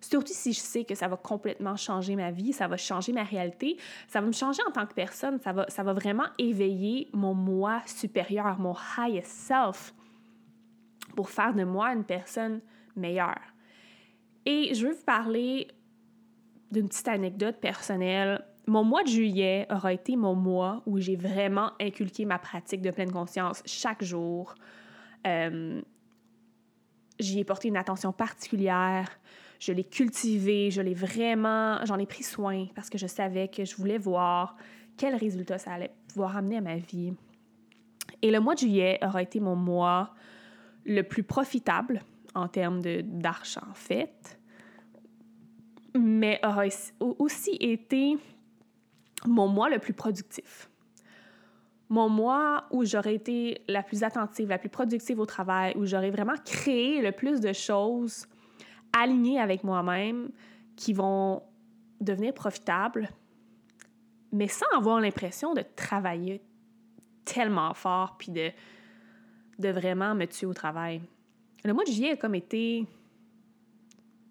[0.00, 3.22] Surtout si je sais que ça va complètement changer ma vie, ça va changer ma
[3.22, 3.76] réalité,
[4.08, 7.34] ça va me changer en tant que personne, ça va, ça va vraiment éveiller mon
[7.34, 9.94] moi supérieur, mon highest self,
[11.14, 12.60] pour faire de moi une personne
[12.94, 13.40] meilleure.
[14.44, 15.68] Et je veux vous parler
[16.70, 18.44] d'une petite anecdote personnelle.
[18.66, 22.90] Mon mois de juillet aura été mon mois où j'ai vraiment inculqué ma pratique de
[22.90, 24.54] pleine conscience chaque jour.
[25.26, 25.80] Euh,
[27.20, 29.08] j'y ai porté une attention particulière.
[29.60, 33.64] je l'ai cultivé, je l'ai vraiment, j'en ai pris soin parce que je savais que
[33.64, 34.56] je voulais voir
[34.96, 37.14] quels résultats ça allait pouvoir amener à ma vie.
[38.22, 40.14] Et le mois de juillet aura été mon mois
[40.84, 42.02] le plus profitable
[42.34, 44.38] en termes d'argent, en fait,
[45.94, 46.64] mais aura
[47.00, 48.18] aussi été
[49.28, 50.70] mon mois le plus productif.
[51.88, 56.10] Mon mois où j'aurais été la plus attentive, la plus productive au travail, où j'aurais
[56.10, 58.26] vraiment créé le plus de choses
[58.92, 60.30] alignées avec moi-même
[60.74, 61.42] qui vont
[62.00, 63.08] devenir profitables,
[64.32, 66.42] mais sans avoir l'impression de travailler
[67.24, 68.50] tellement fort puis de,
[69.58, 71.00] de vraiment me tuer au travail.
[71.64, 72.86] Le mois de juillet a comme été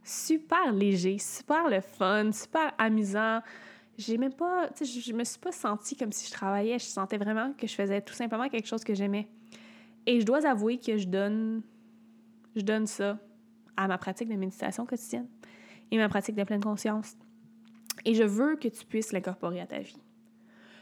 [0.03, 3.41] super léger, super le fun, super amusant.
[3.97, 6.79] J'ai même pas, tu sais, je, me suis pas sentie comme si je travaillais.
[6.79, 9.27] Je sentais vraiment que je faisais tout simplement quelque chose que j'aimais.
[10.05, 11.61] Et je dois avouer que je donne,
[12.55, 13.17] je donne ça
[13.77, 15.27] à ma pratique de méditation quotidienne
[15.91, 17.15] et ma pratique de pleine conscience.
[18.03, 19.97] Et je veux que tu puisses l'incorporer à ta vie.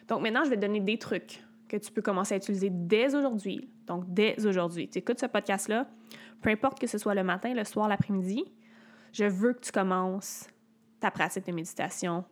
[0.08, 3.16] Donc maintenant, je vais te donner des trucs que tu peux commencer à utiliser dès
[3.16, 3.70] aujourd'hui.
[3.88, 4.90] Donc dès aujourd'hui.
[4.90, 5.88] Tu écoutes ce podcast-là,
[6.42, 8.44] peu importe que ce soit le matin, le soir, l'après-midi,
[9.14, 10.48] je veux que tu commences
[11.00, 12.26] ta pratique de méditation,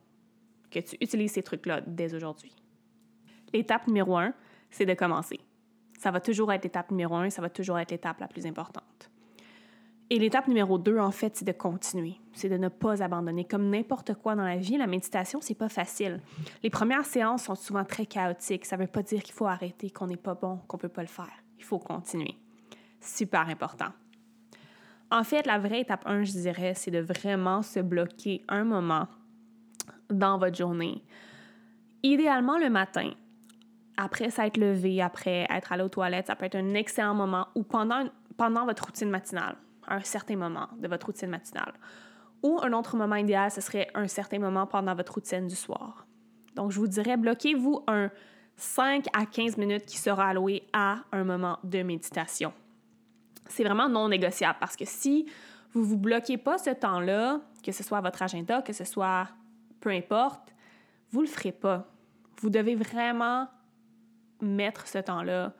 [0.71, 2.55] que tu utilises ces trucs-là dès aujourd'hui.
[3.53, 4.33] L'étape numéro un,
[4.69, 5.39] c'est de commencer.
[5.99, 9.11] Ça va toujours être l'étape numéro un, ça va toujours être l'étape la plus importante.
[10.09, 12.15] Et l'étape numéro deux, en fait, c'est de continuer.
[12.33, 13.45] C'est de ne pas abandonner.
[13.45, 16.19] Comme n'importe quoi dans la vie, la méditation, c'est pas facile.
[16.63, 18.65] Les premières séances sont souvent très chaotiques.
[18.65, 21.07] Ça veut pas dire qu'il faut arrêter, qu'on n'est pas bon, qu'on peut pas le
[21.07, 21.31] faire.
[21.57, 22.35] Il faut continuer.
[22.99, 23.93] Super important.
[25.11, 29.07] En fait, la vraie étape 1, je dirais, c'est de vraiment se bloquer un moment
[30.11, 31.03] dans votre journée.
[32.03, 33.11] Idéalement le matin,
[33.97, 37.63] après s'être levé, après être allé aux toilettes, ça peut être un excellent moment ou
[37.63, 38.05] pendant,
[38.37, 39.55] pendant votre routine matinale,
[39.87, 41.73] un certain moment de votre routine matinale.
[42.43, 46.07] Ou un autre moment idéal, ce serait un certain moment pendant votre routine du soir.
[46.55, 48.09] Donc, je vous dirais, bloquez-vous un
[48.55, 52.51] 5 à 15 minutes qui sera alloué à un moment de méditation
[53.51, 55.27] c'est vraiment non négociable parce que si
[55.73, 59.27] vous vous bloquez pas ce temps-là, que ce soit votre agenda, que ce soit
[59.81, 60.53] peu importe,
[61.11, 61.91] vous le ferez pas.
[62.39, 63.47] Vous devez vraiment
[64.39, 65.53] mettre ce temps-là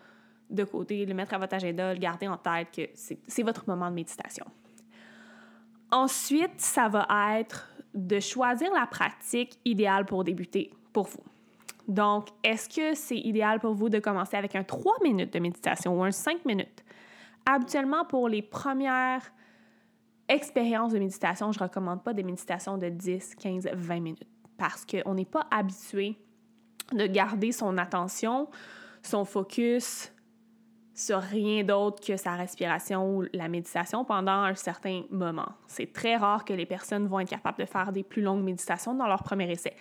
[0.49, 3.89] de côté, le mettre à votre agenda, le garder en tête que c'est votre moment
[3.89, 4.45] de méditation.
[5.91, 7.05] Ensuite, ça va
[7.38, 11.23] être de choisir la pratique idéale pour débuter pour vous.
[11.88, 15.99] Donc, est-ce que c'est idéal pour vous de commencer avec un 3 minutes de méditation
[15.99, 16.84] ou un 5 minutes?
[17.45, 19.34] Habituellement, pour les premières
[20.32, 24.86] expériences de méditation, je ne recommande pas des méditations de 10, 15, 20 minutes parce
[24.86, 26.17] qu'on n'est pas habitué
[26.94, 28.48] de garder son attention,
[29.02, 30.12] son focus
[30.94, 35.48] sur rien d'autre que sa respiration ou la méditation pendant un certain moment.
[35.67, 38.94] C'est très rare que les personnes vont être capables de faire des plus longues méditations
[38.94, 39.76] dans leur premier essai.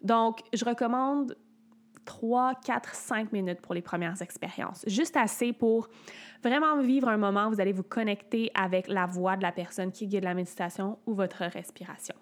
[0.00, 1.36] Donc, je recommande
[2.04, 4.84] 3, 4, 5 minutes pour les premières expériences.
[4.86, 5.88] Juste assez pour
[6.42, 9.92] vraiment vivre un moment où vous allez vous connecter avec la voix de la personne
[9.92, 12.14] qui guide la méditation ou votre respiration.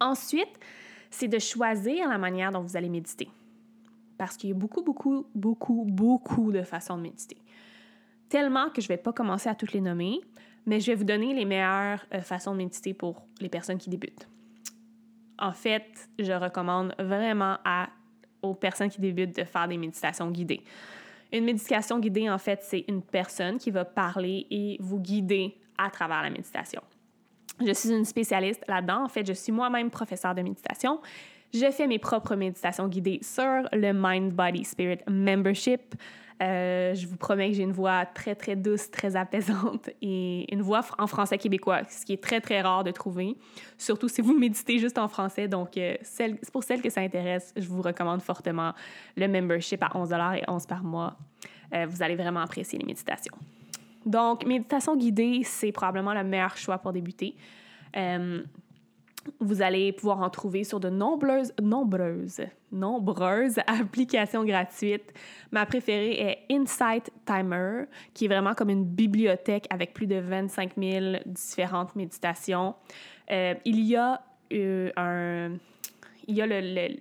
[0.00, 0.58] Ensuite,
[1.10, 3.28] c'est de choisir la manière dont vous allez méditer.
[4.18, 7.38] Parce qu'il y a beaucoup, beaucoup, beaucoup, beaucoup de façons de méditer.
[8.28, 10.20] Tellement que je ne vais pas commencer à toutes les nommer,
[10.66, 13.90] mais je vais vous donner les meilleures euh, façons de méditer pour les personnes qui
[13.90, 14.28] débutent.
[15.38, 17.88] En fait, je recommande vraiment à
[18.44, 20.62] aux personnes qui débutent de faire des méditations guidées.
[21.32, 25.90] Une méditation guidée, en fait, c'est une personne qui va parler et vous guider à
[25.90, 26.82] travers la méditation.
[27.64, 29.04] Je suis une spécialiste là-dedans.
[29.04, 31.00] En fait, je suis moi-même professeure de méditation.
[31.52, 35.94] Je fais mes propres méditations guidées sur le Mind Body Spirit Membership.
[36.42, 40.62] Euh, je vous promets que j'ai une voix très, très douce, très apaisante et une
[40.62, 43.36] voix en français québécois, ce qui est très, très rare de trouver,
[43.78, 45.46] surtout si vous méditez juste en français.
[45.46, 45.94] Donc, euh,
[46.52, 48.72] pour celles que ça intéresse, je vous recommande fortement
[49.16, 51.16] le membership à 11 et 11 par mois.
[51.72, 53.36] Euh, vous allez vraiment apprécier les méditations.
[54.04, 57.36] Donc, méditation guidée, c'est probablement le meilleur choix pour débuter.
[59.40, 65.12] Vous allez pouvoir en trouver sur de nombreuses, nombreuses, nombreuses applications gratuites.
[65.50, 70.72] Ma préférée est Insight Timer, qui est vraiment comme une bibliothèque avec plus de 25
[70.76, 72.74] 000 différentes méditations.
[73.30, 74.20] Euh, il y a
[74.52, 75.56] euh, un,
[76.26, 76.96] il y a le,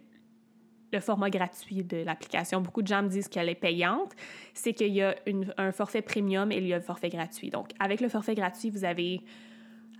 [0.92, 2.62] le, format gratuit de l'application.
[2.62, 4.14] Beaucoup de gens me disent qu'elle est payante.
[4.54, 5.16] C'est qu'il y a
[5.58, 7.50] un forfait premium et il y a un forfait gratuit.
[7.50, 9.22] Donc, avec le forfait gratuit, vous avez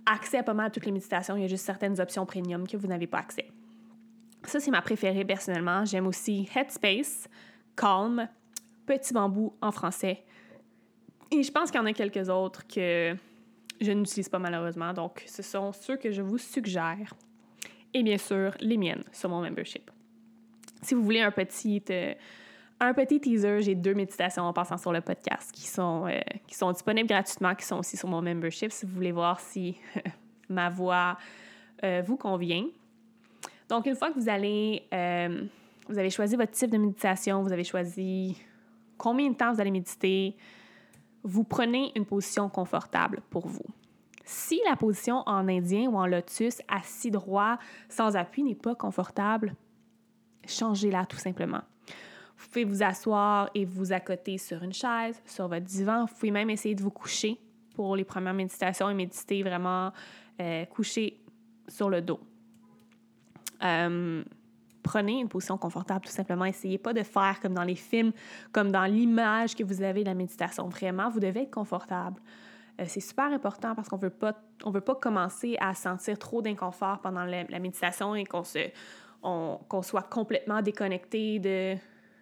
[0.06, 1.36] accès à pas mal toutes les méditations.
[1.36, 3.48] Il y a juste certaines options premium que vous n'avez pas accès.
[4.44, 5.84] Ça, c'est ma préférée personnellement.
[5.84, 7.28] J'aime aussi Headspace,
[7.76, 8.28] Calm,
[8.86, 10.22] Petit Bambou en français.
[11.30, 13.16] Et je pense qu'il y en a quelques autres que
[13.80, 14.92] je n'utilise pas malheureusement.
[14.92, 17.14] Donc, ce sont ceux que je vous suggère.
[17.94, 19.90] Et bien sûr, les miennes sur mon membership.
[20.82, 22.14] Si vous voulez un petit, euh,
[22.80, 26.54] un petit teaser, j'ai deux méditations en passant sur le podcast qui sont, euh, qui
[26.54, 29.76] sont disponibles gratuitement, qui sont aussi sur mon membership si vous voulez voir si
[30.48, 31.16] ma voix
[31.82, 32.66] euh, vous convient.
[33.68, 34.82] Donc, une fois que vous allez,
[35.88, 38.36] vous avez choisi votre type de méditation, vous avez choisi
[38.98, 40.36] combien de temps vous allez méditer,
[41.22, 43.64] vous prenez une position confortable pour vous.
[44.24, 47.58] Si la position en indien ou en lotus, assis droit,
[47.88, 49.54] sans appui, n'est pas confortable,
[50.46, 51.62] changez-la tout simplement.
[52.44, 56.04] Vous pouvez vous asseoir et vous accoter sur une chaise, sur votre divan.
[56.04, 57.40] Vous pouvez même essayer de vous coucher
[57.74, 59.92] pour les premières méditations et méditer vraiment
[60.40, 61.22] euh, couché
[61.66, 62.20] sur le dos.
[63.62, 64.22] Euh,
[64.82, 66.44] prenez une position confortable, tout simplement.
[66.44, 68.12] Essayez pas de faire comme dans les films,
[68.52, 70.68] comme dans l'image que vous avez de la méditation.
[70.68, 72.20] Vraiment, vous devez être confortable.
[72.78, 76.42] Euh, c'est super important parce qu'on veut pas, on veut pas commencer à sentir trop
[76.42, 78.68] d'inconfort pendant la, méditation et qu'on se,
[79.22, 81.76] qu'on soit complètement déconnecté de,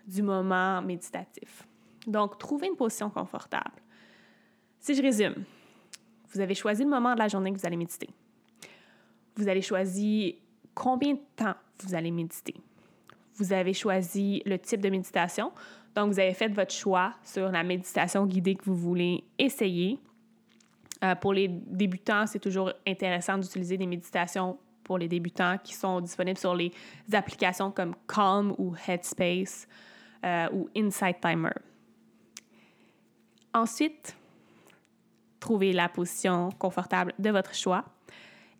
[0.06, 1.66] du moment méditatif.
[2.06, 3.80] Donc, trouvez une position confortable.
[4.80, 5.44] Si je résume,
[6.32, 8.08] vous avez choisi le moment de la journée que vous allez méditer.
[9.36, 10.34] Vous allez choisir
[10.74, 12.54] combien de temps vous allez méditer.
[13.36, 15.52] Vous avez choisi le type de méditation.
[15.94, 19.98] Donc, vous avez fait votre choix sur la méditation guidée que vous voulez essayer.
[21.04, 26.00] Euh, pour les débutants, c'est toujours intéressant d'utiliser des méditations pour les débutants qui sont
[26.00, 26.72] disponibles sur les
[27.12, 29.66] applications comme Calm ou Headspace
[30.24, 31.52] euh, ou Insight Timer.
[33.54, 34.16] Ensuite,
[35.40, 37.84] trouvez la position confortable de votre choix.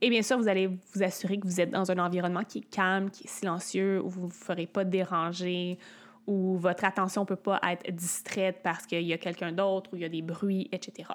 [0.01, 2.71] Et bien sûr, vous allez vous assurer que vous êtes dans un environnement qui est
[2.71, 5.79] calme, qui est silencieux, où vous ne ferez pas déranger,
[6.27, 9.97] où votre attention ne peut pas être distraite parce qu'il y a quelqu'un d'autre, ou
[9.97, 11.09] il y a des bruits, etc.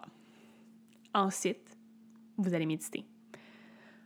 [1.13, 1.77] Ensuite,
[2.37, 3.05] vous allez méditer.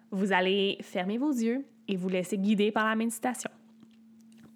[0.09, 3.51] Vous allez fermer vos yeux et vous laisser guider par la méditation.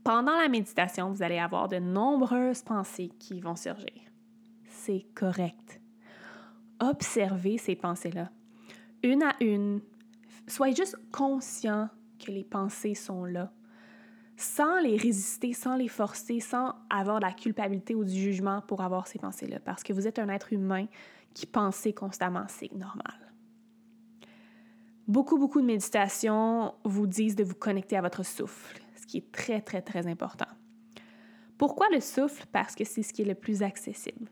[0.05, 3.91] Pendant la méditation, vous allez avoir de nombreuses pensées qui vont surgir.
[4.67, 5.81] C'est correct.
[6.79, 8.29] Observez ces pensées-là,
[9.01, 9.81] une à une,
[10.47, 11.89] soyez juste conscient
[12.23, 13.51] que les pensées sont là,
[14.37, 18.81] sans les résister, sans les forcer, sans avoir de la culpabilité ou du jugement pour
[18.81, 20.85] avoir ces pensées-là, parce que vous êtes un être humain
[21.33, 23.33] qui pense constamment, c'est normal.
[25.07, 29.61] Beaucoup, beaucoup de méditations vous disent de vous connecter à votre souffle, qui est très,
[29.61, 30.47] très, très important.
[31.57, 32.45] Pourquoi le souffle?
[32.51, 34.29] Parce que c'est ce qui est le plus accessible.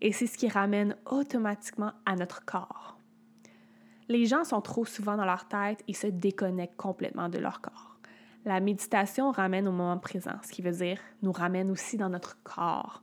[0.00, 2.98] Et c'est ce qui ramène automatiquement à notre corps.
[4.08, 7.96] Les gens sont trop souvent dans leur tête et se déconnectent complètement de leur corps.
[8.44, 12.42] La méditation ramène au moment présent, ce qui veut dire nous ramène aussi dans notre
[12.42, 13.02] corps.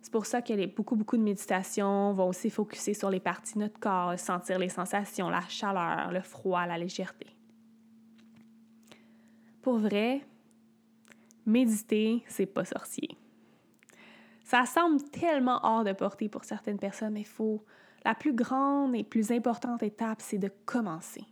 [0.00, 3.60] C'est pour ça que beaucoup, beaucoup de méditations vont aussi focuser sur les parties de
[3.60, 7.26] notre corps, sentir les sensations, la chaleur, le froid, la légèreté.
[9.60, 10.22] Pour vrai,
[11.50, 13.10] méditer, c'est pas sorcier.
[14.44, 17.64] Ça semble tellement hors de portée pour certaines personnes, mais faut
[18.04, 21.24] la plus grande et plus importante étape, c'est de commencer.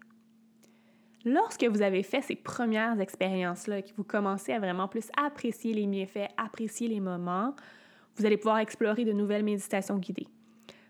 [1.25, 5.87] Lorsque vous avez fait ces premières expériences-là que vous commencez à vraiment plus apprécier les
[5.87, 7.55] méfaits, apprécier les moments,
[8.17, 10.29] vous allez pouvoir explorer de nouvelles méditations guidées.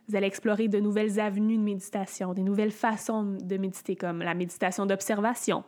[0.09, 4.35] Vous allez explorer de nouvelles avenues de méditation, des nouvelles façons de méditer, comme la
[4.35, 5.65] méditation d'observation,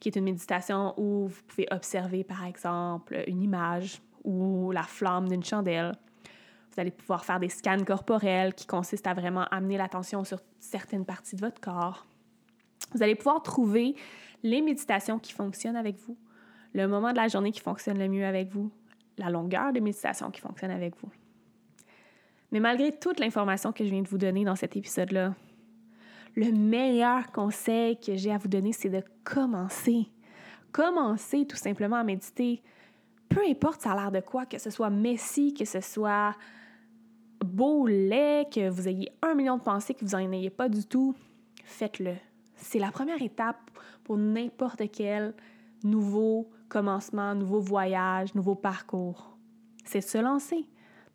[0.00, 5.28] qui est une méditation où vous pouvez observer, par exemple, une image ou la flamme
[5.28, 5.92] d'une chandelle.
[6.72, 11.04] Vous allez pouvoir faire des scans corporels qui consistent à vraiment amener l'attention sur certaines
[11.04, 12.06] parties de votre corps.
[12.94, 13.94] Vous allez pouvoir trouver
[14.42, 16.16] les méditations qui fonctionnent avec vous,
[16.72, 18.70] le moment de la journée qui fonctionne le mieux avec vous,
[19.18, 21.10] la longueur de méditation qui fonctionne avec vous.
[22.52, 25.34] Mais malgré toute l'information que je viens de vous donner dans cet épisode-là,
[26.36, 30.08] le meilleur conseil que j'ai à vous donner, c'est de commencer.
[30.72, 32.62] Commencer tout simplement à méditer.
[33.28, 36.34] Peu importe ça a l'air de quoi, que ce soit messy, que ce soit
[37.44, 40.84] beau, laid, que vous ayez un million de pensées, que vous n'en ayez pas du
[40.84, 41.14] tout,
[41.64, 42.14] faites-le.
[42.56, 43.70] C'est la première étape
[44.04, 45.34] pour n'importe quel
[45.82, 49.36] nouveau commencement, nouveau voyage, nouveau parcours.
[49.84, 50.66] C'est se lancer.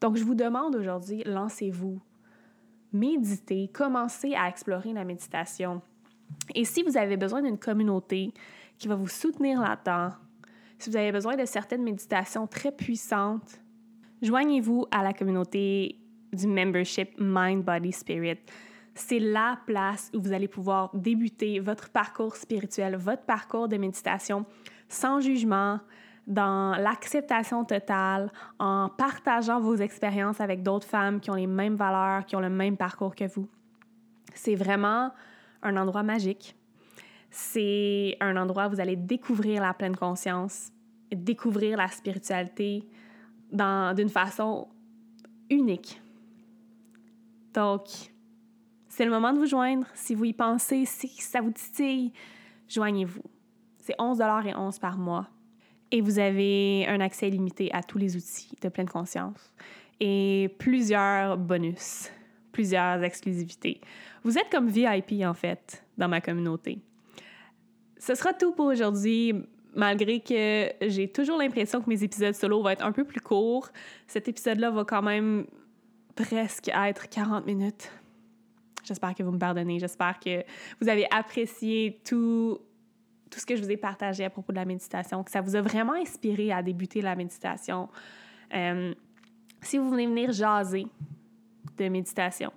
[0.01, 2.01] Donc, je vous demande aujourd'hui, lancez-vous.
[2.95, 5.81] Méditez, commencez à explorer la méditation.
[6.55, 8.33] Et si vous avez besoin d'une communauté
[8.77, 10.15] qui va vous soutenir là-dedans,
[10.79, 13.59] si vous avez besoin de certaines méditations très puissantes,
[14.21, 15.99] joignez-vous à la communauté
[16.31, 18.39] du membership Mind, Body, Spirit.
[18.93, 24.45] C'est la place où vous allez pouvoir débuter votre parcours spirituel, votre parcours de méditation
[24.87, 25.81] sans jugement,
[26.27, 32.25] dans l'acceptation totale, en partageant vos expériences avec d'autres femmes qui ont les mêmes valeurs,
[32.25, 33.47] qui ont le même parcours que vous.
[34.33, 35.11] C'est vraiment
[35.61, 36.55] un endroit magique.
[37.29, 40.71] C'est un endroit où vous allez découvrir la pleine conscience,
[41.11, 42.87] découvrir la spiritualité
[43.51, 44.67] d'une façon
[45.49, 46.01] unique.
[47.53, 47.87] Donc,
[48.87, 49.85] c'est le moment de vous joindre.
[49.93, 52.11] Si vous y pensez, si ça vous titille,
[52.67, 53.23] joignez-vous.
[53.79, 55.27] C'est 11 et 11 par mois.
[55.91, 59.53] Et vous avez un accès limité à tous les outils de pleine conscience
[59.99, 62.09] et plusieurs bonus,
[62.51, 63.79] plusieurs exclusivités.
[64.23, 66.79] Vous êtes comme VIP en fait dans ma communauté.
[67.97, 69.33] Ce sera tout pour aujourd'hui.
[69.77, 73.69] Malgré que j'ai toujours l'impression que mes épisodes solo vont être un peu plus courts,
[74.07, 75.45] cet épisode-là va quand même
[76.15, 77.91] presque être 40 minutes.
[78.85, 79.79] J'espère que vous me pardonnez.
[79.79, 80.43] J'espère que
[80.79, 82.59] vous avez apprécié tout,
[83.35, 85.57] tout ce que je vous ai partagé à propos de la méditation, que ça vous
[85.57, 87.89] a vraiment inspiré à débuter la méditation.
[88.53, 88.93] Euh,
[89.61, 90.87] si vous venez venir jaser
[91.77, 92.53] de méditation,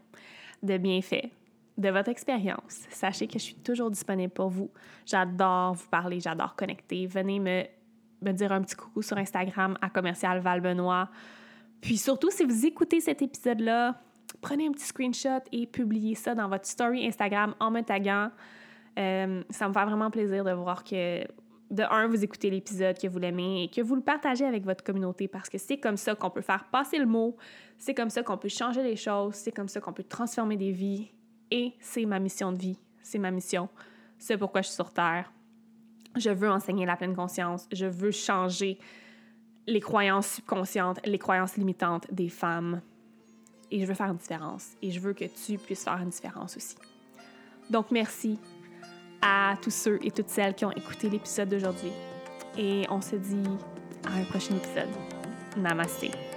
[0.62, 1.30] de bienfaits,
[1.76, 4.70] de votre expérience, sachez que je suis toujours disponible pour vous.
[5.04, 7.08] J'adore vous parler, j'adore connecter.
[7.08, 7.64] Venez me,
[8.22, 11.10] me dire un petit coucou sur Instagram à commercial Val Benoît.
[11.80, 14.00] Puis surtout, si vous écoutez cet épisode-là,
[14.40, 18.30] prenez un petit screenshot et publiez ça dans votre story Instagram en me taguant.
[18.98, 21.22] Euh, ça me fait vraiment plaisir de voir que,
[21.70, 24.82] de un, vous écoutez l'épisode, que vous l'aimez et que vous le partagez avec votre
[24.82, 27.36] communauté parce que c'est comme ça qu'on peut faire passer le mot,
[27.76, 30.72] c'est comme ça qu'on peut changer les choses, c'est comme ça qu'on peut transformer des
[30.72, 31.08] vies
[31.50, 33.68] et c'est ma mission de vie, c'est ma mission,
[34.18, 35.32] c'est pourquoi je suis sur Terre.
[36.16, 38.78] Je veux enseigner la pleine conscience, je veux changer
[39.68, 42.80] les croyances subconscientes, les croyances limitantes des femmes.
[43.70, 44.70] Et je veux faire une différence.
[44.80, 46.74] Et je veux que tu puisses faire une différence aussi.
[47.68, 48.38] Donc, merci
[49.22, 51.92] à tous ceux et toutes celles qui ont écouté l'épisode d'aujourd'hui.
[52.56, 53.42] Et on se dit
[54.06, 54.88] à un prochain épisode.
[55.56, 56.27] Namaste.